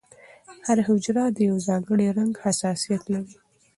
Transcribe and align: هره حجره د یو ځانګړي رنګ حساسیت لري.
هره 0.67 0.83
حجره 0.89 1.23
د 1.31 1.37
یو 1.49 1.57
ځانګړي 1.67 2.07
رنګ 2.17 2.33
حساسیت 2.43 3.03
لري. 3.13 3.35